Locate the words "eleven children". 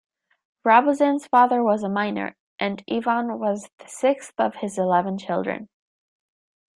4.79-5.69